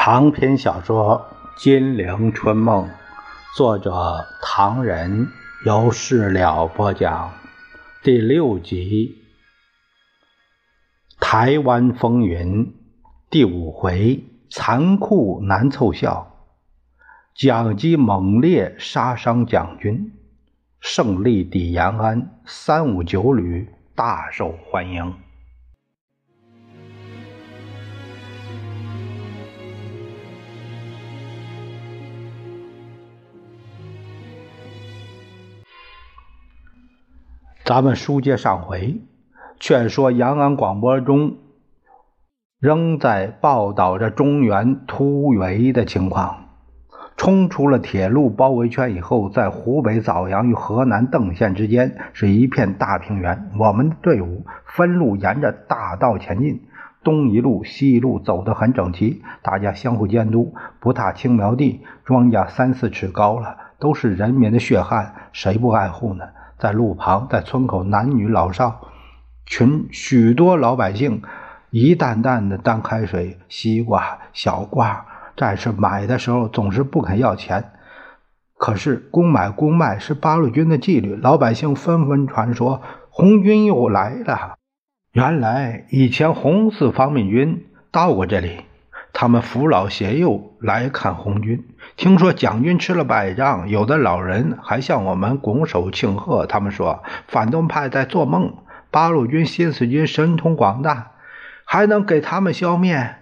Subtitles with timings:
[0.00, 1.28] 长篇小说
[1.60, 2.84] 《金陵春梦》，
[3.56, 5.26] 作者唐人，
[5.66, 7.32] 由事了播讲，
[8.04, 9.18] 第六集
[11.20, 12.66] 《台湾风云》
[13.28, 16.32] 第五回：残酷难凑效，
[17.34, 20.12] 蒋机猛烈杀伤蒋军，
[20.78, 25.27] 胜利抵延安，三五九旅大受欢迎。
[37.68, 39.02] 咱们书接上回，
[39.60, 41.36] 劝说延安广播中
[42.58, 46.46] 仍在报道着中原突围的情况。
[47.18, 53.50] 冲出了铁路包围圈以后，在湖北枣阳与河南邓县之间是一片大平原。
[53.58, 56.62] 我们的队伍分路沿着大道前进，
[57.04, 61.82] 东一路西一路走得很整齐，大家相互监督，不踏青苗地。
[62.06, 66.24] 庄稼三四尺高了，都是人民的血汗，谁不爱护呢？
[66.58, 68.88] 在路旁，在村口，男女老少
[69.46, 71.22] 群许多老百姓
[71.70, 75.06] 一担担的担开水、西瓜、小瓜。
[75.36, 77.70] 战士买的时候总是不肯要钱，
[78.56, 81.14] 可是公买公卖是八路军的纪律。
[81.14, 84.56] 老百姓纷纷传说红军又来了。
[85.12, 88.62] 原来以前红四方面军到过这里。
[89.10, 91.66] 他们扶老携幼来看红军，
[91.98, 96.46] 听说蒋军吃了败仗，有的老人还向我们拱手庆贺。
[96.46, 98.54] 他们说反动派在做梦，
[98.92, 101.10] 八路军新四军神通广大，
[101.64, 103.16] 还能给他们消灭。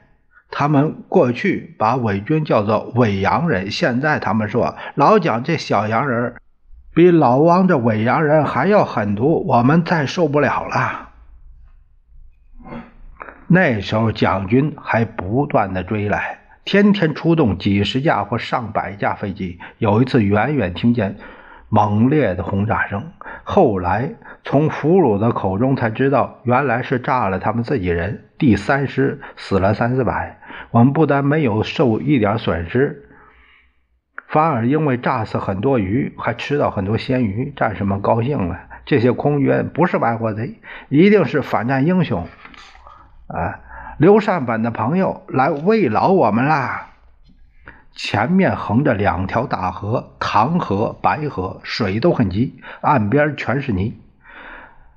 [0.50, 6.34] 他们过去把伪军叫做伪洋人，现在他们说老蒋这小洋人
[6.94, 11.08] 比老汪这伪洋人还要狠毒，我们再受不了了。
[13.48, 19.60] 那时候，蒋军还不断的追来，天天出动几十架或上百架飞机。
[19.78, 21.16] 有一次，远远听见
[21.68, 23.12] 猛烈的轰炸声，
[23.44, 24.10] 后来
[24.42, 28.24] 从俘虏的口中才知道，原来是炸了他们自己人。
[28.36, 30.40] 第三师死了三四百，
[30.72, 33.08] 我们不但没有受一点损失，
[34.26, 38.58] 反而因为炸死很多鱼，还吃到很多鲜鱼，战士们高兴了。
[38.84, 42.26] 这些空军不是外国贼，一定是反战英雄。
[43.28, 43.60] 啊，
[43.98, 46.88] 刘善本的朋友来慰劳我们啦！
[47.94, 53.98] 前面横着两条大河，唐河、白河，水都很急，岸边全是泥。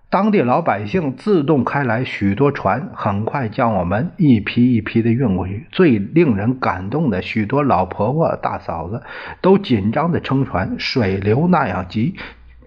[0.09, 5.65] 当地老百姓自动开来许多船，很快将我们一批一批的运过去。
[5.71, 9.01] 最令人感动的，许多老婆婆、大嫂子
[9.39, 12.17] 都紧张的撑船，水流那样急，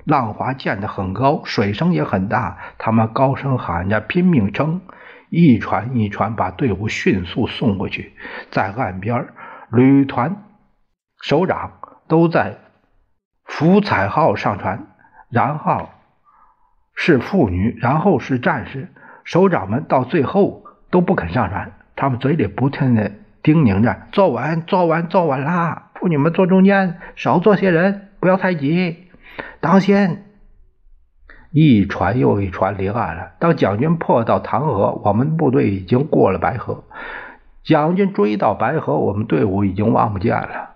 [0.04, 4.80] 浪花溅得很高，水声也很大，他们高声喊着，拼命撑。
[5.34, 8.12] 一船一船把队伍迅速送过去，
[8.50, 9.28] 在岸边，
[9.70, 10.44] 旅团
[11.22, 12.58] 首长都在
[13.46, 14.88] 福彩号上船，
[15.30, 15.88] 然后
[16.94, 18.92] 是妇女，然后是战士。
[19.24, 23.10] 首长们到最后都不肯上船，他们嘴里不停的
[23.42, 25.92] 叮咛着：“坐稳，坐稳，坐稳啦！
[25.94, 29.08] 妇女们坐中间，少坐些人，不要太挤，
[29.60, 30.24] 当心。”
[31.52, 33.32] 一船又一船离岸了。
[33.38, 36.84] 当蒋军破到唐河，我们部队已经过了白河。
[37.62, 40.70] 蒋军追到白河，我们队伍已经望不见了。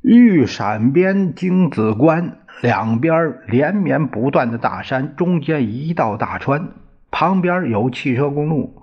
[0.00, 6.70] 玉闪边、京子关两边连绵不断的大山，中间一道大川，
[7.10, 8.82] 旁边有汽车公路。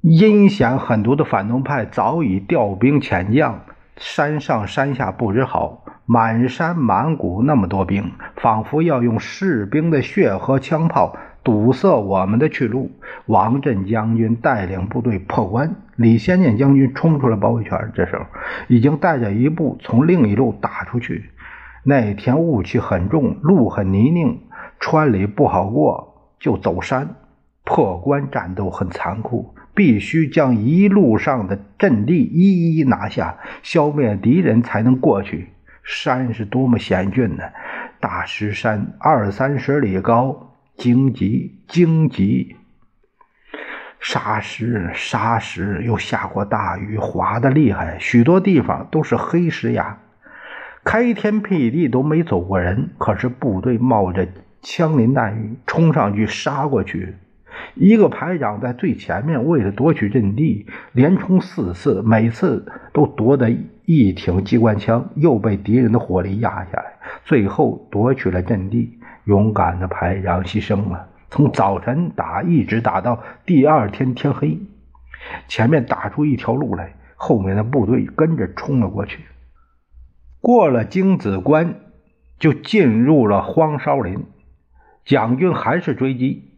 [0.00, 3.60] 阴险狠毒的反动派早已调兵遣将，
[3.98, 5.84] 山上山下布置好。
[6.04, 12.90] 满山满谷那么多兵，仿佛要用士兵的血和枪炮堵塞我们的去路。
[13.26, 17.92] 王震将军带领部队破关，李先念将军冲出了包围圈。
[17.94, 18.24] 这时候
[18.68, 21.30] 已经带着一部从另一路打出去。
[21.84, 24.38] 那天雾气很重，路很泥泞，
[24.80, 27.16] 川里不好过，就走山。
[27.64, 35.51] 破关战斗很残酷，必须将一路上的阵地一一拿下，消灭敌人，才能过去。
[35.82, 37.44] 山是多么险峻呢！
[38.00, 42.56] 大石山二三十里高，荆棘荆棘，
[44.00, 49.98] 沙石沙石，又下过大雨，滑的厉害，许多地方都是黑石崖，
[50.84, 54.26] 开天辟地都没走过人，可是部队冒着
[54.60, 57.14] 枪林弹雨冲上去杀过去。
[57.74, 63.50] 一个排长在最前面，为了夺取阵地，连冲四次，每次都夺得
[63.84, 66.94] 一挺机关枪，又被敌人的火力压下来，
[67.24, 68.98] 最后夺取了阵地。
[69.24, 74.58] 勇敢的排长牺牲了，从早晨打一直打到第二天天黑，
[75.46, 79.20] 前面打出一条路来，后面的部队跟着冲了过去。
[80.40, 81.76] 过了京子关，
[82.40, 84.24] 就进入了荒烧林。
[85.04, 86.50] 蒋军还是追击，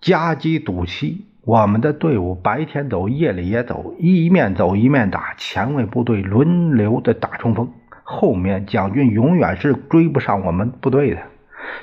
[0.00, 1.26] 夹击堵期。
[1.46, 7.70] 我们的队伍白天走，夜里也走，一面走一面打，前卫部队轮流的打冲锋。
[8.02, 11.18] 后面蒋军永远是追不上我们部队的。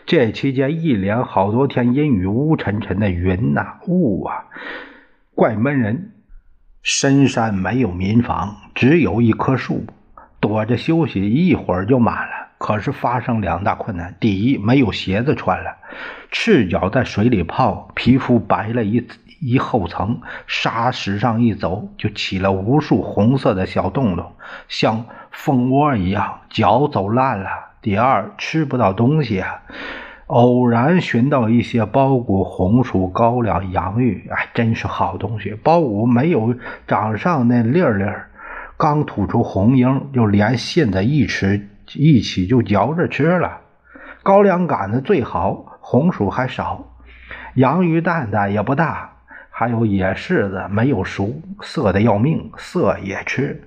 [0.08, 4.46] 这期间一连好多天阴雨乌沉沉的云呐雾啊，
[5.36, 6.14] 怪闷人。
[6.82, 9.86] 深山没有民房，只有一棵树。
[10.40, 12.48] 躲着休息，一会儿就满了。
[12.58, 15.76] 可是发生两大困难：第一，没有鞋子穿了，
[16.32, 19.08] 赤脚在水里泡，皮肤白了一
[19.42, 24.32] 一厚层；沙石上一走，就起了无数红色的小洞洞，
[24.68, 27.50] 像蜂窝一样，脚走烂了。
[27.82, 29.64] 第二，吃不到东西啊。
[30.28, 35.54] 偶然寻到一些苞谷、红薯、高粱、洋芋，哎，真是好东西。
[35.64, 36.56] 苞谷没有
[36.88, 38.30] 长上那粒粒儿。
[38.78, 43.60] 刚吐出红缨，就连信子一吃一起就嚼着吃了。
[44.24, 46.86] 高粱杆子最好，红薯还少，
[47.56, 49.11] 洋芋蛋蛋也不大，
[49.62, 53.62] 还有野柿子没有熟，涩的要命，涩也吃。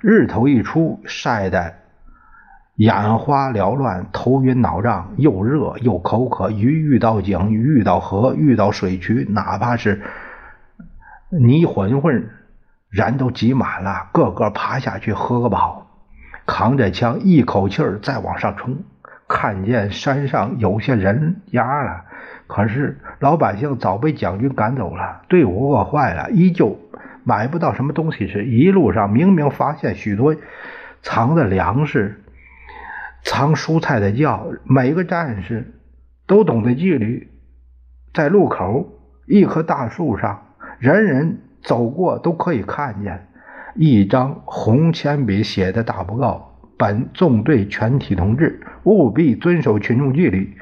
[0.00, 1.72] 日头一出，晒得
[2.74, 6.50] 眼花缭乱，头晕脑胀，又热又口渴。
[6.50, 10.02] 鱼遇到井，遇到河，遇到水渠，哪怕是
[11.30, 12.28] 泥混混。
[12.90, 15.86] 人都挤满了，个个爬下去喝个饱，
[16.44, 18.82] 扛着枪一口气儿再往上冲。
[19.28, 22.04] 看见山上有些人家了，
[22.46, 26.78] 可是老百姓早被蒋军赶走了，队伍饿坏了，依旧
[27.24, 28.44] 买不到什么东西吃。
[28.44, 30.36] 一路上明明发现许多
[31.02, 32.22] 藏的粮食、
[33.22, 35.74] 藏蔬菜的窖，每个战士
[36.26, 37.30] 都懂得纪律，
[38.12, 38.88] 在路口
[39.26, 40.42] 一棵大树上，
[40.78, 41.40] 人人。
[41.64, 43.26] 走过都可以看见
[43.74, 46.53] 一张红铅笔写的大报告：
[46.84, 50.54] 本纵队全体同志务必遵守群众纪律，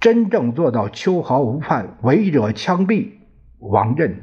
[0.00, 3.10] 真正做到秋毫无犯，违者枪毙。
[3.60, 4.16] 王震，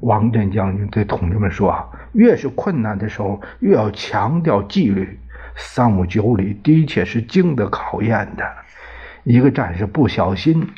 [0.00, 5.18] 王震将军对同志们说：“啊，越是困难的时候，越要强调纪律。
[5.54, 8.44] 三五九里的确是经得考验的。
[9.24, 10.68] 一个战士不小心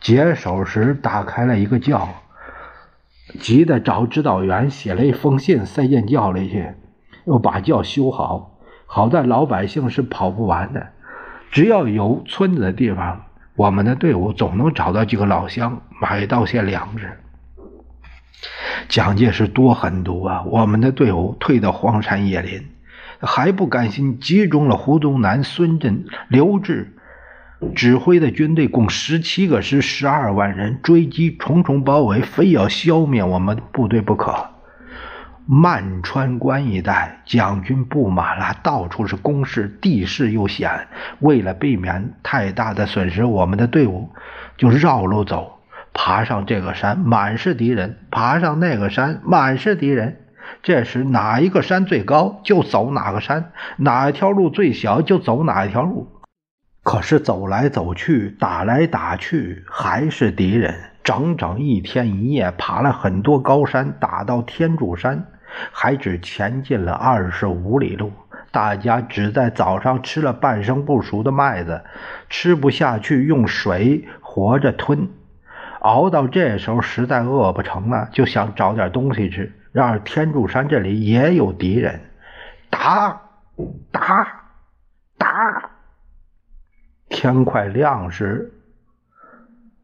[0.00, 2.08] 解手时打开了一个窖。”
[3.38, 6.72] 急得找指导员写了一封信，塞进窖里去，
[7.24, 8.55] 又把窖修好。
[8.86, 10.86] 好在老百姓是跑不完的，
[11.50, 17.18] 只要有村子的地方，我们的队伍总能找到几个老乡，买到些粮食。
[18.88, 20.42] 蒋介石多狠毒啊！
[20.44, 22.66] 我们的队伍退到荒山野林，
[23.20, 26.92] 还不甘心，集中了胡宗南、孙震、刘志。
[27.74, 34.50] 指挥的军队共十七个师，十二万人，追击重重包围，非要消灭我们部队不可。
[35.48, 40.88] 漫川关一带，蒋军布满了，到处是工事，地势又险。
[41.20, 44.10] 为了避免太大的损失，我们的队伍
[44.56, 45.60] 就绕路走，
[45.94, 50.16] 爬上这个山，满是敌人；爬上那个山，满是敌人。
[50.64, 53.44] 这时哪一个山最高，就走哪个山；
[53.76, 56.08] 哪一条路最小，就走哪一条路。
[56.82, 60.74] 可是走来走去，打来打去，还是敌人。
[61.04, 65.26] 整整一天一夜，爬了很多高山，打到天柱山，
[65.72, 68.12] 还只前进了二十五里路。
[68.50, 71.84] 大家只在早上吃了半生不熟的麦子，
[72.30, 75.10] 吃不下去，用水活着吞。
[75.80, 79.52] 熬到这时候，实在饿不成了，就想找点东西吃。
[79.72, 82.00] 然而天柱山这里也有敌人，
[82.70, 83.20] 打，
[83.90, 84.26] 打，
[85.18, 85.70] 打。
[87.08, 88.54] 天快亮时，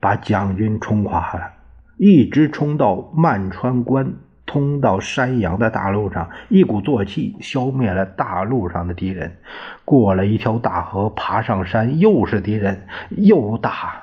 [0.01, 1.53] 把蒋军冲垮了，
[1.99, 4.15] 一直冲到漫川关
[4.53, 9.39] 冲到山阳的大路上，一鼓作气消灭了大路上的敌人。
[9.83, 14.03] 过了一条大河，爬上山，又是敌人，又打。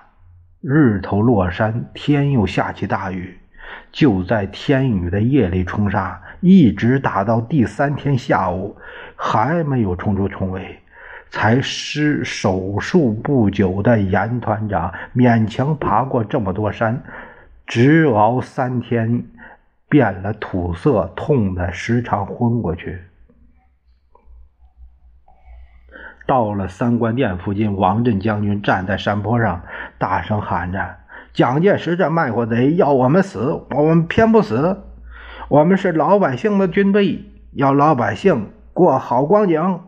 [0.59, 3.37] 日头落山，天又下起大雨。
[3.91, 8.75] 就在天雨的夜里冲杀，一直打到第三天下午，
[9.15, 10.79] 还没有冲出重围。
[11.29, 17.03] 才失手术不久的严团长勉强爬过这么多山，
[17.67, 19.23] 直熬三天，
[19.89, 23.01] 变了土色，痛得时常昏过去。
[26.27, 29.63] 到了三官殿附近，王震将军站在山坡上，
[29.97, 30.97] 大声喊着
[31.33, 34.83] ：“蒋介石这卖国贼要我们死，我们偏不死。
[35.47, 39.81] 我们是老百姓的军队，要老百姓过好光景。”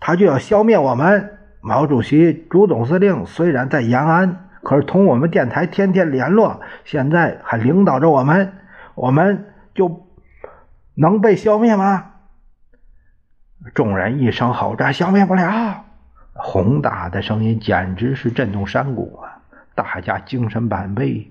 [0.00, 1.36] 他就要消灭我们。
[1.60, 8.54] 毛主席、朱总司令虽然在延安，可是同我们电台天天联络，现在还领导着我们。
[8.94, 10.06] 我们就
[10.94, 12.06] 能被消灭吗？
[13.74, 15.84] 众人一声吼着：“消灭不了！”
[16.32, 19.42] 宏大的声音简直是震动山谷啊！
[19.74, 21.30] 大家精神百倍，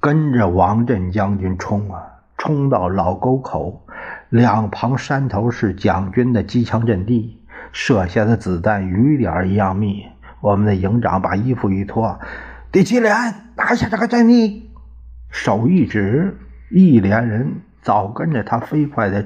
[0.00, 2.02] 跟着王震将军冲啊！
[2.36, 3.86] 冲到老沟口，
[4.28, 7.40] 两旁山头是蒋军的机枪阵地，
[7.70, 10.06] 射下的子弹雨点一样密。
[10.40, 12.18] 我们的营长把衣服一脱
[12.72, 13.14] ：“第七连，
[13.56, 14.70] 拿下这个阵地！”
[15.30, 16.38] 手一指，
[16.70, 19.24] 一连人早跟着他飞快的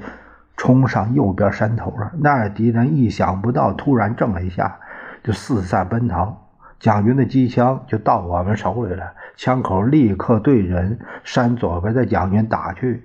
[0.57, 2.13] 冲上右边山头了。
[2.19, 4.79] 那敌人意想不到，突然怔了一下，
[5.23, 6.41] 就四散奔逃。
[6.81, 13.03] 蒋军的机枪就到我们手里了，枪口立刻对准山左边的蒋军打去，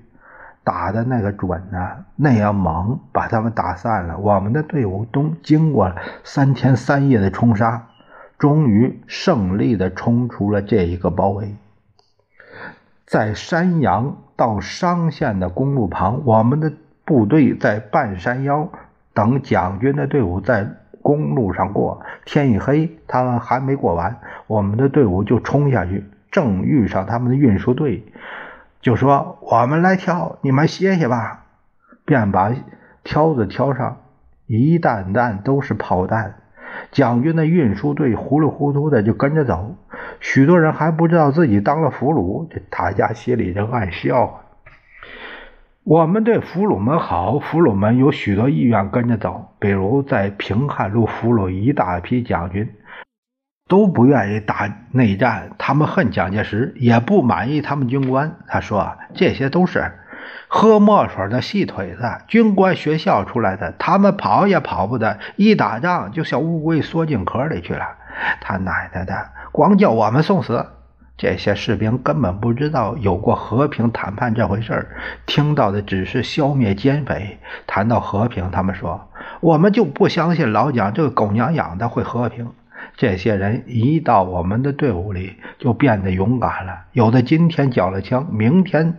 [0.64, 4.18] 打的那个准呐，那样猛，把他们打散了。
[4.18, 5.94] 我们的队伍都经过
[6.24, 7.86] 三天三夜的冲杀。
[8.38, 11.58] 终于胜利地冲出了这一个包围，
[13.06, 16.72] 在山阳到商县的公路旁，我们的
[17.04, 18.70] 部队在半山腰
[19.14, 20.66] 等蒋军的队伍在
[21.02, 22.02] 公路上过。
[22.24, 24.16] 天一黑，他们还没过完，
[24.48, 28.06] 我们的队伍就冲下去，正遇上他们的运输队，
[28.80, 31.44] 就说：“我们来挑，你们歇歇吧。”
[32.08, 32.54] 便把
[33.04, 33.98] 挑子挑上，
[34.48, 36.36] 一担担都是炮弹。
[36.92, 39.76] 蒋军的运输队糊里糊涂的就跟着走，
[40.20, 44.42] 许多人还不知道自己当了俘虏，这大家心里就暗笑。
[45.84, 52.70] 我们对俘虏们好，俘虏们有许多意愿跟着走，比如在平汉路俘虏一大批蒋军，
[53.68, 58.36] 都不愿意打内战，他们恨蒋介石，也不满意他们军官。
[58.48, 59.92] 他说这些都是。
[60.48, 67.86] 喝墨水的细腿子，军官学校出来的，他们跑也跑不得，一打仗就像乌龟缩进壳里去了。
[68.42, 70.66] 他奶奶的，光叫我们送死！
[71.18, 74.88] 这些士兵根本不知道有过和平谈判这回事儿，
[75.26, 77.38] 听到的只是消灭奸匪。
[77.68, 79.10] 谈到和平，他们说
[79.42, 82.52] 我们就不相信老蒋这个狗娘养的会和平。
[82.96, 88.98] 这些人一到我们的队伍里，就变得勇敢了，有的今天缴了枪，明天。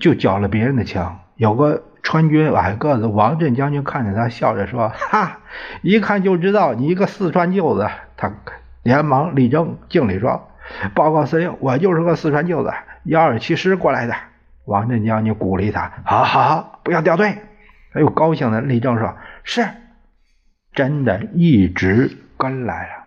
[0.00, 1.20] 就缴了别人的枪。
[1.36, 5.40] 有个川军矮个子王震将军看着他，笑着说：“哈，
[5.82, 8.32] 一看就知道你一个四川舅子。”他
[8.82, 10.48] 连忙立正敬礼说
[10.94, 12.72] ：“报告司令，我就是个四川舅子，
[13.04, 14.14] 幺二七师过来的。”
[14.64, 17.38] 王震将军鼓励他：“好好好，不要掉队。”
[17.92, 19.66] 他又高兴的立正说：“是，
[20.72, 23.04] 真的，一直跟来了。”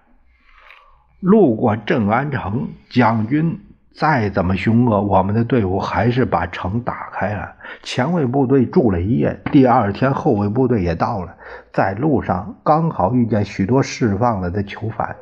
[1.21, 3.64] 路过镇安城，蒋军。
[3.95, 7.53] 再怎么凶恶，我们的队伍还是把城打开了。
[7.81, 11.33] 前卫部队住了一夜，第二天后卫部队也到了。
[11.71, 15.15] 在路上刚好遇见许多释放了的囚犯，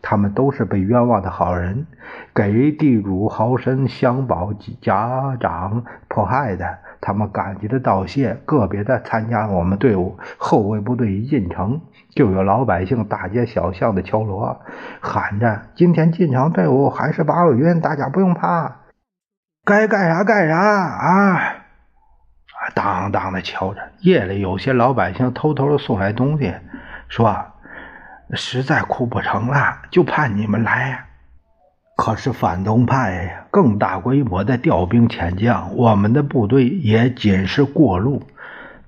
[0.00, 1.84] 他们都是被冤枉的好人，
[2.32, 6.78] 给地主豪绅乡保家长迫害的。
[7.04, 10.16] 他们感激的道谢，个别的参加我们队伍。
[10.38, 11.80] 后卫部队一进城，
[12.14, 14.62] 就有老百姓大街小巷的敲锣，
[15.00, 18.76] 喊着：“今天进城队伍还是八路军，大家不用怕，
[19.64, 21.40] 该干啥干啥啊！”
[22.76, 23.80] 当当的敲着。
[23.98, 26.54] 夜里有些老百姓偷偷的送来东西，
[27.08, 27.36] 说
[28.34, 31.06] ：“实在哭不成了，就盼你们来。”
[32.04, 38.24] 可是反动派更大规模的调兵遣将，我们的部队也仅是过路。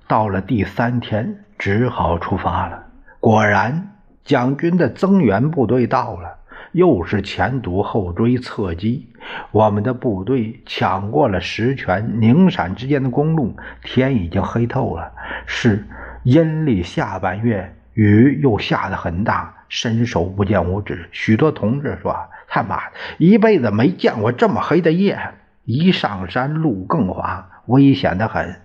[0.09, 2.87] 到了第三天，只好出发了。
[3.21, 3.93] 果然，
[4.25, 6.39] 蒋军的增援部队到了，
[6.73, 9.09] 又是前堵后追侧击，
[9.53, 13.55] 我们的部队抢过了石泉、宁陕之间的公路。
[13.85, 15.13] 天已经黑透了，
[15.47, 15.87] 是
[16.25, 21.09] 阴历下半月，雨又下得很大，伸手不见五指。
[21.13, 22.17] 许多同志说。
[22.47, 25.19] 他妈的，一辈子没见过这么黑的夜！
[25.65, 28.61] 一上山路更滑，危险的很。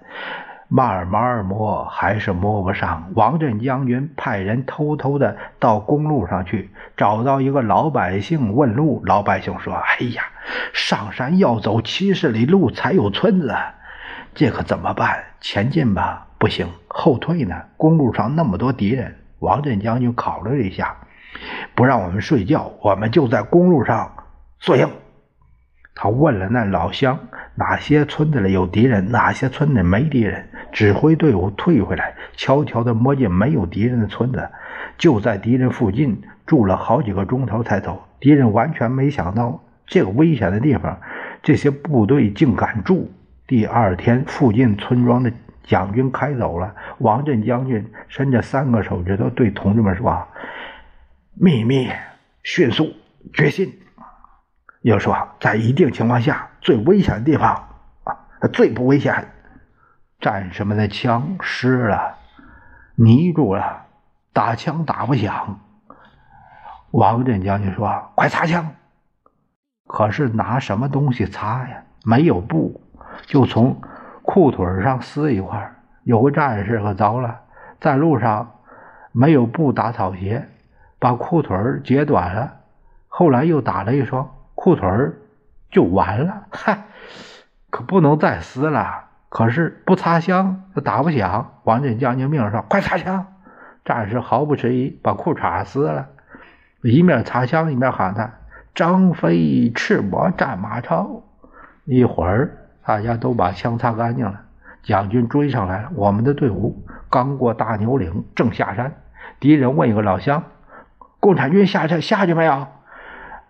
[0.68, 3.10] 慢慢摸还是摸不上。
[3.15, 9.01] 王震将军派人偷偷的到公路上去，找到一个老百姓问路。
[9.06, 10.25] 老百姓说：“哎呀，
[10.72, 13.56] 上山要走七十里路才有村子，
[14.36, 15.24] 这可怎么办？
[15.41, 17.56] 前进吧，不行；后退呢？
[17.75, 20.96] 公路上那么多敌人。”王震将军考虑了一下。
[21.75, 24.12] 不让我们睡觉，我们就在公路上
[24.60, 24.89] 宿营。
[25.96, 27.19] 他问了那老乡，
[27.55, 34.50] 哪些村子里有敌人，哪些村子没敌人，指挥队伍退回来，悄悄地摸进没有敌人的村子，
[34.98, 38.01] 就在敌人附近住了好几个钟头才走。
[38.19, 41.00] 敌人完全没想到这个危险的地方，
[41.43, 43.12] 这些部队竟敢住。
[43.46, 45.31] 第二天，附近村庄的
[45.70, 46.76] 蒋军开走了。
[46.98, 50.28] 王震将军伸着三个手指头对同志们说。
[51.36, 51.90] 秘密、
[52.44, 52.92] 迅速、
[53.34, 53.80] 决心。
[54.82, 57.70] 又说，在一定情况下，最危险的地方
[58.04, 58.18] 啊，
[58.52, 59.32] 最不危险。
[60.20, 62.18] 战士们的枪湿了，
[62.96, 63.86] 泥住了，
[64.34, 65.60] 打枪打不响。
[66.92, 68.76] 王震将军说：“快擦枪！”
[69.88, 71.84] 可是拿什么东西擦呀？
[72.04, 72.82] 没有布，
[73.28, 73.82] 就从
[74.30, 75.74] 裤腿上撕一块。
[76.04, 77.40] 有个战士可糟了，
[77.82, 78.52] 在路上
[79.12, 80.48] 没有布打草鞋，
[81.00, 82.54] 把裤腿截短了。
[83.08, 84.88] 后来又打了一双裤腿
[85.72, 86.44] 就完了。
[86.52, 86.84] 嗨，
[87.72, 89.06] 可不能再撕了。
[89.30, 91.54] 可是不擦枪就，打不响。
[91.64, 93.26] 王震将军命令说：“快擦枪！”
[93.84, 96.08] 战士毫不迟疑，把裤衩撕了，
[96.84, 98.30] 一面擦枪一面喊他
[98.76, 101.24] ：“张飞赤膊战马超。”
[101.86, 104.42] 一会儿，大家都把枪擦干净了。
[104.82, 105.92] 蒋军追上来了。
[105.94, 108.94] 我们的队伍刚过大牛岭，正下山，
[109.40, 110.44] 敌人问一个老乡
[111.20, 112.68] ：“共产军下去下去没有？”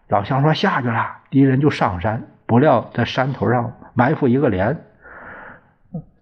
[0.10, 4.82] 老乡说：“下去了。”敌人就上山，不料在山头上埋伏一个连。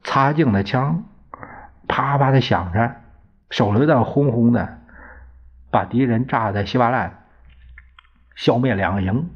[0.04, 1.06] 擦净的枪，
[1.88, 2.96] 啪啪的响着，
[3.50, 4.78] 手榴弹轰轰的，
[5.72, 7.20] 把敌人炸得稀巴烂，
[8.36, 9.30] 消灭两个营。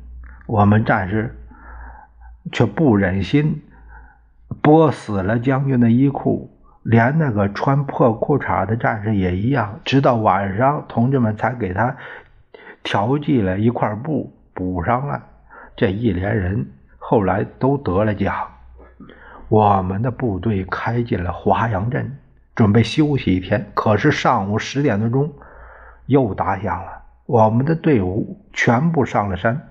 [0.48, 1.41] 我们战士
[2.52, 3.62] 却不忍心
[4.62, 6.50] 剥死了将军的衣裤，
[6.84, 9.80] 连那个穿破裤衩的战士也一样。
[9.86, 11.96] 直到晚上，同志们才给他
[12.84, 15.24] 调剂了一块布补上了。
[15.76, 16.68] 这一连人
[16.98, 18.36] 后来都得了奖。
[19.48, 22.18] 我们的部队开进了华阳镇，
[22.56, 23.72] 准备休息一天。
[23.74, 25.32] 可是上午十点多钟，
[26.06, 27.04] 又打响了。
[27.26, 29.70] 我们的队伍全部上了山。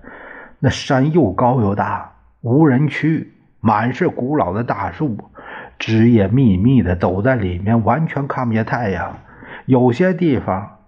[0.58, 2.12] 那山又高又大，
[2.42, 5.18] 无人区，满是古老的大树，
[5.78, 9.18] 枝叶密密的，走在里面完全看不见太阳。
[9.66, 10.78] 有些地方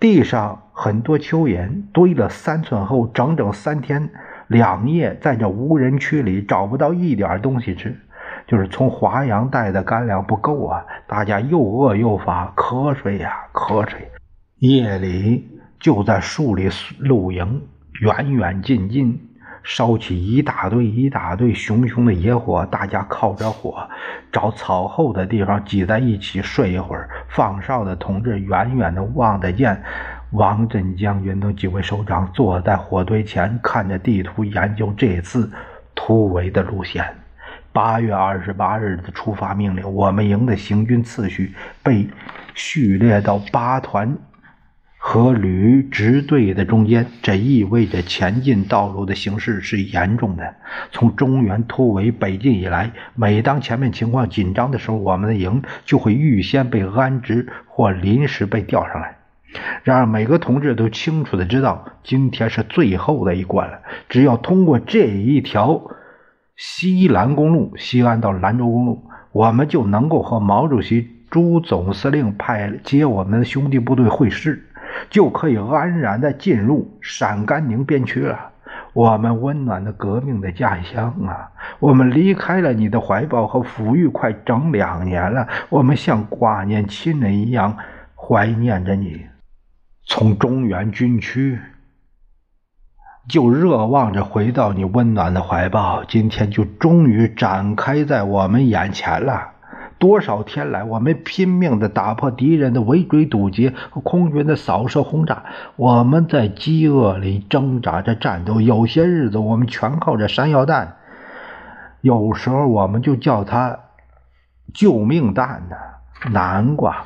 [0.00, 4.08] 地上很多蚯蚓，堆了三寸厚，整整三天
[4.48, 7.94] 两夜，在这无人区里找不到一点东西吃。
[8.46, 14.08] 就是从华阳带的干粮不够啊，大家又饿又乏，瞌睡呀瞌睡。
[14.58, 15.46] 夜里
[15.78, 17.62] 就在树里露营，
[18.00, 19.20] 远远近近
[19.64, 23.88] 烧起一大堆一大堆熊熊的野火，大家靠着火，
[24.30, 27.08] 找草厚的地方挤在一起睡一会儿。
[27.30, 29.82] 放哨的同志远远的望得见
[30.32, 35.50] 王震将军等几位首长坐在火堆前，看着地图研究这次
[35.94, 37.04] 突围的路线。
[37.72, 42.06] 八月二十八日的出发命令，我们营的行军次序被
[42.54, 44.16] 序列到八团
[45.06, 50.54] 和旅直队的中间，这意味着前进道路的形势是严重的。
[50.92, 59.18] 从中原突围北进以来，每当前面情况紧张的时候，我们的营就会预先被安置或临时被调上来。
[59.82, 65.82] 然而，每个同志都清楚的知道，今天是最后的一关了，只要通过这一条。
[66.56, 74.64] 西兰公路，西安到兰州公路，我们就能够和毛主席、朱总司令派接我们的兄弟部队会师，
[75.10, 78.50] 就可以安然的进入陕甘宁边区了。
[78.92, 81.50] 我们温暖的革命的家乡啊！
[81.80, 87.76] 我们离开了你的怀抱和抚育快整两年了，我们像挂念亲人一样
[88.14, 89.26] 怀念着你。
[90.06, 91.58] 从中原军区。
[93.26, 99.53] 就热望着回到你温暖的怀抱，今天就终于展开在我们眼前了。
[99.98, 105.44] 多少天来，我们拼命地打破敌人的围追堵截和空军的扫射轰炸，
[105.76, 108.60] 我们在饥饿里挣扎着战斗。
[108.60, 110.96] 有些日子，我们全靠着山药弹，
[112.00, 113.78] 有时候我们就叫它
[114.74, 115.76] “救命弹”呢。
[116.30, 117.04] 南瓜。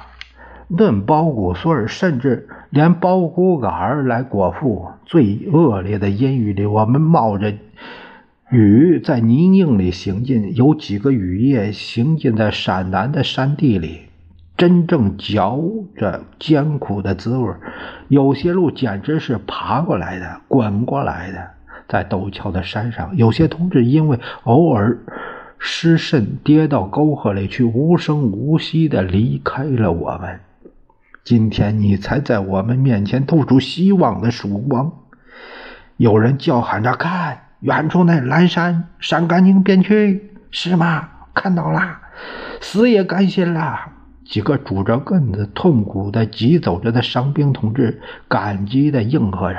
[0.70, 4.90] 嫩苞谷穗甚至连苞谷杆来果腹。
[5.06, 7.54] 最恶劣的阴雨里，我们冒着
[8.50, 14.04] 雨在泥泞里行进，有几个雨夜行进在陕南的山地里，
[14.56, 15.62] 真正嚼
[15.96, 17.52] 着艰苦的滋味。
[18.08, 21.50] 有些路简直是爬过来的，滚过来的。
[21.88, 24.98] 在陡峭的山上，有些同志因为偶尔
[25.58, 30.40] 失慎，跌到沟壑里去，无声无息地离开了我们。
[31.22, 34.92] 今天你才在我们面前透出希望的曙光。
[35.98, 41.08] 有人叫喊着：“看，远处那蓝山，陕甘宁边去，是吗？
[41.34, 41.98] 看到了，
[42.60, 43.92] 死也甘心了。”
[44.24, 49.58] 几个拄着棍子、痛苦的疾走着的伤兵同志，感激的应和着。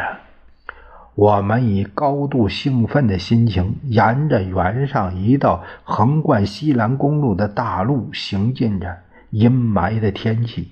[1.16, 8.96] 我们以高度兴奋的心情，沿着原上一道横贯西兰公路的大路行进着。
[9.32, 10.72] 阴霾的天气。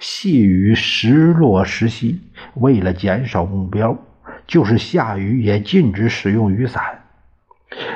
[0.00, 2.20] 细雨时落时息，
[2.54, 3.96] 为了减少目标，
[4.46, 6.82] 就是下雨也禁止使用雨伞。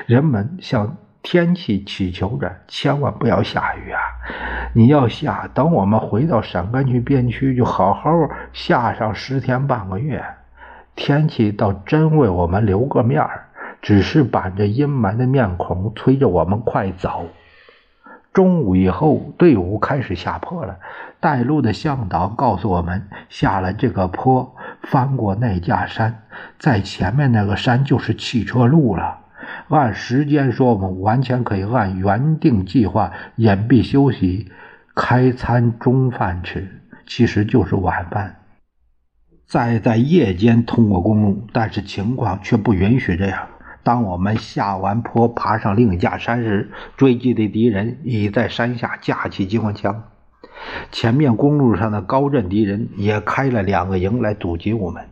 [0.07, 4.01] 人们向天气祈求着，千万不要下雨啊！
[4.73, 8.11] 你要下，等我们回到陕甘区边区，就好好
[8.53, 10.25] 下上十天半个月。
[10.97, 13.47] 天气倒真为我们留个面儿，
[13.81, 17.27] 只是板着阴霾的面孔，催着我们快走。
[18.33, 20.79] 中午以后，队伍开始下坡了。
[21.21, 26.23] 带路的向导告诉我们，下了这个坡，翻过那架山，
[26.59, 29.19] 在前面那个山就是汽车路了。
[29.69, 34.53] 按时间说，我们完全可以按原定计划隐蔽休息，
[34.95, 38.37] 开餐中饭吃，其实就是晚饭。
[39.47, 43.49] 再在夜间通过公路，但是情况却不允许这样。
[43.83, 50.05] 当我们下完坡，爬上另一架山时，追击的敌人已在山下架起机关枪。
[50.91, 55.05] 前面公路上的高阵敌人也开了两个营来阻击我们。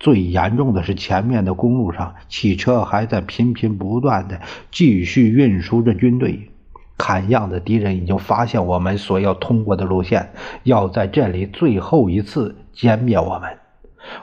[0.00, 4.40] 最严重的是，前面的公路上汽车还在频频不断的
[4.70, 6.50] 继续运输着军队。
[6.96, 10.32] 看样子，敌人已经发现我们所要通过的路线，
[10.64, 13.58] 要在这里最后一次歼灭我们。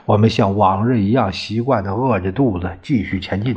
[0.04, 3.56] 我们像往日一样习惯的饿着肚子继续前进。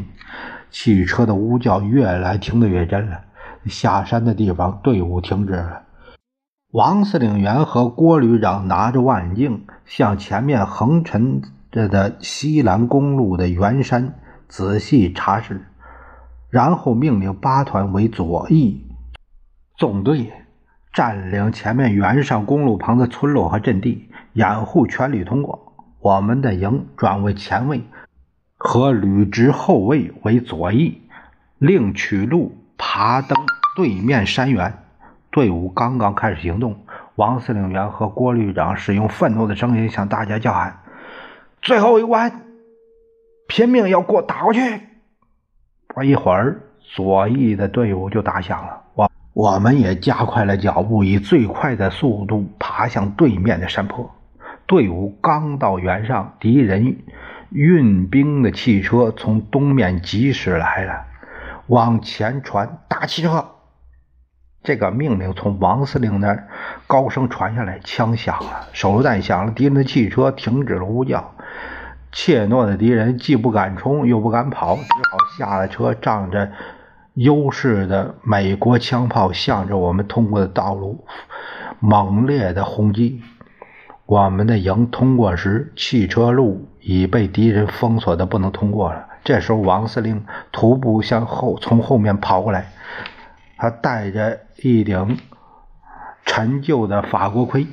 [0.69, 3.21] 汽车的呜叫越来听得越真了。
[3.65, 5.84] 下山的地方，队伍停止了。
[6.71, 14.13] 王司令员和郭旅长拿着望远镜，向前面横陈着的西兰公路的圆山
[14.47, 15.65] 仔细查视，
[16.49, 18.88] 然后命令八团为左翼
[19.77, 20.32] 纵队
[20.93, 25.73] 占领前面圆上公路旁的村落和阵地，掩护全旅通过。
[26.01, 27.84] 我们的营转为前卫，
[28.62, 31.02] 和旅直后卫为左翼，
[31.60, 33.38] 另取路爬登
[33.78, 34.84] 对面山原。
[35.32, 36.76] 队伍刚刚开始行动，
[37.15, 40.82] 王司令员和郭旅长使用愤怒的声音向大家叫喊
[41.63, 42.41] ：“最后一关，
[43.48, 44.60] 拼命要过打过去！”
[45.88, 48.84] 不一会儿，左翼的队伍就打响了。
[48.93, 54.13] 我我们也加快了脚步，以最快的速度爬向对面的山坡。
[54.67, 56.98] 队伍刚到原上，敌人
[57.52, 61.06] 运兵的汽车从东面疾驶来了，
[61.68, 63.46] 往前传，大汽车！
[64.62, 66.48] 这个命令从王司令那儿
[66.86, 71.34] 高声传下来，枪响了，手榴弹响了，敌人的汽车停止了呼叫。
[72.12, 76.52] 怯懦的敌人既不敢冲，又不敢跑，只好下了车，仗着
[77.14, 81.06] 优势的美国枪炮，向着我们通过的道路
[81.80, 83.22] 猛烈的轰击。
[84.06, 89.06] 我们的营通过时，汽车路已被敌人封锁的不能通过了。
[89.23, 92.71] 这时候，王司令徒步向后从后面跑过来，
[93.58, 95.19] 他戴着一顶
[96.25, 97.67] 陈旧的法国盔，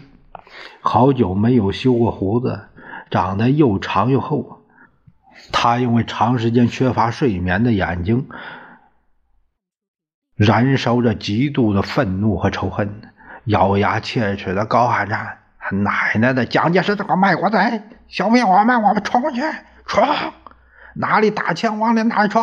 [0.83, 2.69] 好久没有修过胡子，
[3.11, 4.61] 长得又长又厚。
[5.51, 8.29] 他因为长时间缺乏睡眠的眼睛，
[10.35, 13.01] 燃烧着极度的愤怒和仇恨，
[13.45, 15.17] 咬牙切齿的高喊着。
[15.73, 17.81] 奶奶的，蒋介石这个卖国贼！
[18.09, 19.41] 消灭我们，我们冲过去，
[19.87, 20.05] 冲！
[20.95, 22.43] 哪里打枪往里哪里冲！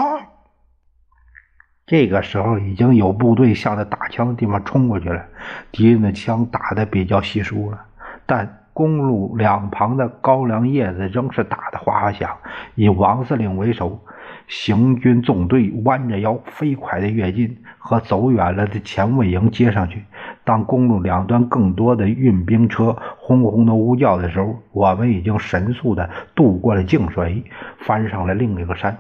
[1.86, 5.26] 这个时候已经有部队向着打枪的地方冲过去了，
[5.72, 7.86] 敌人的枪打得比较稀疏了，
[8.26, 12.38] 但公路两旁的高粱叶子仍是打得哗哗响。
[12.76, 14.04] 以王司令为首，
[14.48, 20.04] 行军纵队弯着腰飞快地跃进，和走远了的前卫营接上去。
[20.46, 27.44] 当公路两端更多的运兵车轰轰的呜叫的时候，我们已经神速的渡过了泾水，
[27.80, 28.98] 翻上了另一个山，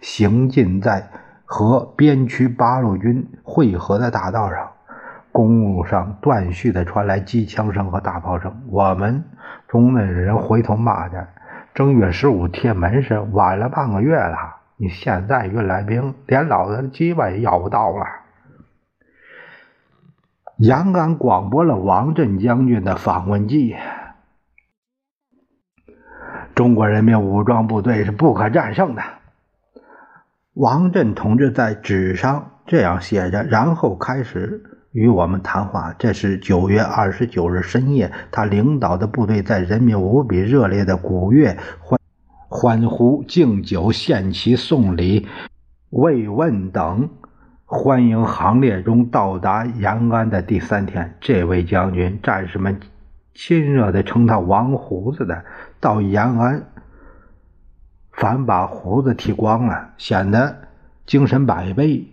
[0.00, 1.08] 行进在
[1.44, 4.70] 和边区八路军汇合的大道上。
[5.32, 8.62] 公路上断续的传来机枪声和大炮声。
[8.68, 9.22] 我们
[9.68, 11.28] 中的人回头骂着
[11.72, 14.36] ：“正月十五贴门神晚了半个月了，
[14.76, 18.04] 你现在运来兵，连老子的鸡巴也要不到了。”
[20.60, 23.74] 延安广播了王震将军的访问记：
[26.54, 29.02] 中国人民武装部队是不可战胜的。
[30.52, 35.94] 王震同志在纸上这样写着，然后开始与我们谈话。
[35.98, 41.98] 这是九月二十九日深夜，他领导的部队在人民无比热烈的鼓乐欢
[42.50, 45.26] 欢呼、敬酒、献旗、送礼、
[45.88, 47.08] 慰问等。
[47.72, 52.80] 欢迎行列中到达延安的第三天，这位将军，战士们
[53.32, 55.44] 亲热地称他“王胡子”的，
[55.78, 56.64] 到延安
[58.10, 60.56] 反把胡子剃光了，显得
[61.06, 62.08] 精神百倍，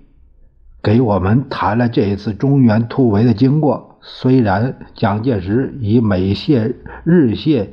[0.84, 3.98] 给我们谈了这一次中原突围的经过。
[4.04, 7.70] 虽然蒋介石以美械、日械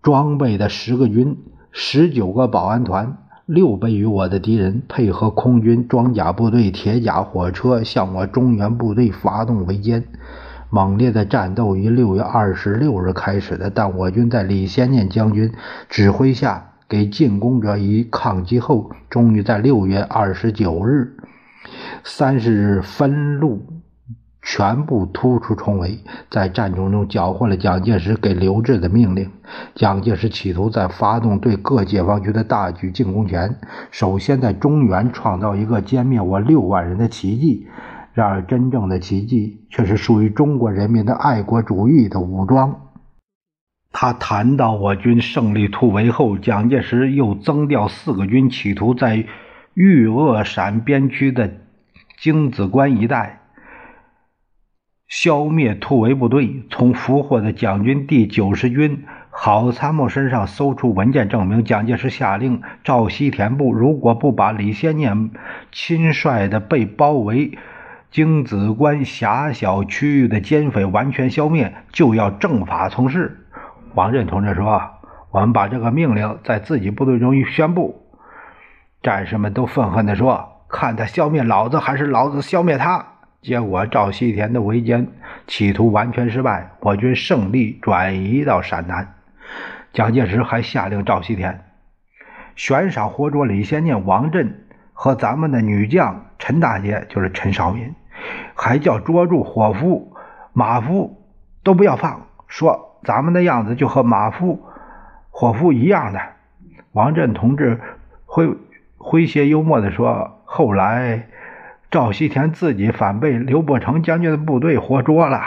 [0.00, 3.18] 装备的十个军、十九个保安团。
[3.46, 10.02] 六倍于我的敌人，配合空军装甲部队、铁甲火车，向我中原部队发动围歼。
[10.68, 15.52] 猛烈的战斗于六月二十六日开始的，但我军在李先念将军
[15.88, 21.16] 指挥下，给进攻者以抗击后，终于在六月二十九日、
[22.02, 23.64] 三十日分路。
[24.48, 25.98] 全部突出重围，
[26.30, 29.28] 在战争中缴获了蒋介石给刘志的命令。
[29.74, 33.56] 蒋介石企图在发动对各解放军的大举进攻前，
[33.90, 37.66] 首先在中原创造一个歼灭我六万人的奇迹。
[38.14, 42.82] 然而，真正的奇迹却是属于中国人民的爱国主义的武装。
[43.90, 49.26] 他谈到我军胜利突围后，蒋介石又增调四个军，企图在
[49.74, 51.50] 豫鄂陕边区的
[52.20, 53.40] 京子关一带。
[55.08, 65.30] 消灭突围部队，从俘获的蒋军第九十军郝参谋身上搜出文件，证明蒋介石下令赵西田部，如果不把李先念
[65.70, 67.56] 亲率的被包围
[68.10, 73.46] 京子关狭小区域的奸匪完全消灭，就要正法从事。
[73.94, 74.82] 王震同志说
[75.30, 78.02] ：“我们把这个命令在自己部队中宣布，
[79.02, 83.06] 战士们都愤恨地说：‘看他消灭老子，还是老子消灭他。’”
[83.46, 85.06] 结果赵西田的围歼
[85.46, 89.14] 企图完全失败，我军胜利转移到陕南。
[89.92, 91.64] 蒋介石还下令赵西田
[92.56, 97.94] 悬赏活捉李先念、王震和咱们的女将陈大姐，就是陈少敏，
[98.56, 100.12] 还叫捉住伙夫
[100.52, 101.22] 马夫
[101.62, 104.60] 都不要放，说咱们的样子就和马夫
[105.30, 106.20] 伙夫一样的。
[106.90, 107.80] 王震同志
[108.26, 108.56] 诙
[108.98, 111.28] 诙谐幽默地说：“后来。”
[111.96, 115.40] 赵西田自己反被刘伯承将军的部队活捉了。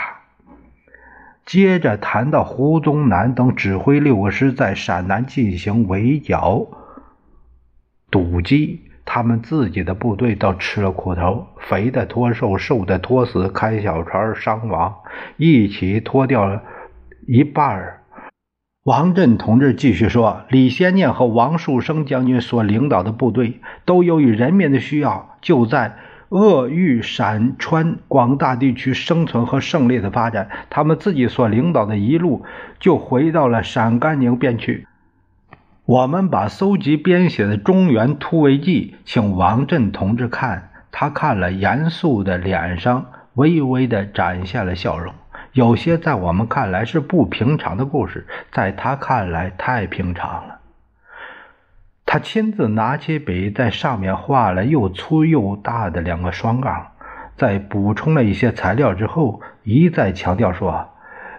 [1.46, 6.66] 接着谈到胡宗南等指挥六个师在陕南进行围剿
[8.10, 14.96] 堵击，他们自己的部队倒吃了苦头，肥的拖瘦，瘦的拖死，开小船伤亡，
[15.38, 16.64] 一起脱掉了
[17.28, 18.02] 一半儿
[18.84, 25.96] 王震同志继续说：“李先念和王树声将军所领导的部队，都由于人民的需要，就在。”
[26.30, 32.46] 鄂豫陕川广大地区生存和胜利的发展，他们自己所领导的一路
[32.80, 34.86] 就回到了陕甘宁边区。
[35.86, 45.12] 我们把搜集编写的《中原突围记》请王震同志看，他看了，严肃的脸上微微的展现了笑容。
[45.54, 50.59] 有些在我们看来是不平常的故事，在他看来太平常了。
[52.12, 56.88] 他亲自拿起笔，在上面画了又粗又大的两个双杠，
[57.38, 60.88] 在补充了一些材料之后，一再强调说：“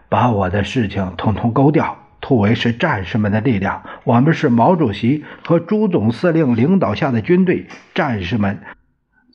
[0.09, 1.97] 把我的事情统统勾掉。
[2.21, 8.61] 突围是战士们的力量，我们是毛主席和朱总司令领导下的军队，战士们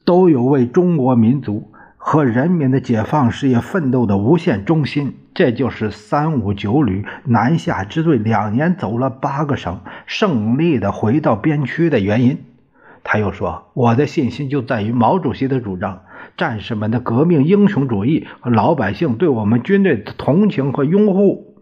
[0.06, 12.45] 都有为中国民族。”和人民的解放事业奋斗的无限忠心，这就是三五九旅南下支队两年走了八个省，胜利的回到边区的原因。
[13.04, 16.04] 他又说：“我的信心就在于毛主席的主张，
[16.38, 21.58] 战士们的革命英雄主义和老百姓对我们军队的同情和拥护。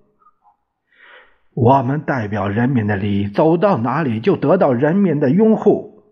[1.55, 6.03] 我们代表人民的利益，走到哪里就得到人民的拥护。”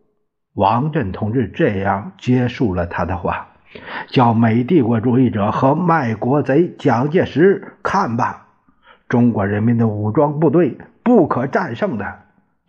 [0.56, 3.51] 王震同志这样结束了他的话。
[4.08, 8.48] 叫美帝国主义者和卖国贼蒋介石看吧，
[9.08, 12.20] 中国人民的武装部队不可战胜的，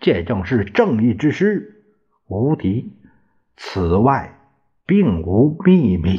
[0.01, 1.85] 这正是正义之师，
[2.29, 2.93] 无敌。
[3.57, 4.39] 此外，
[4.87, 6.19] 并无秘密。